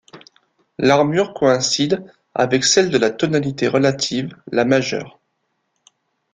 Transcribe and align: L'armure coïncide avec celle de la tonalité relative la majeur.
L'armure 0.79 1.31
coïncide 1.31 2.11
avec 2.33 2.63
celle 2.63 2.89
de 2.89 2.97
la 2.97 3.11
tonalité 3.11 3.67
relative 3.67 4.35
la 4.51 4.65
majeur. 4.65 5.19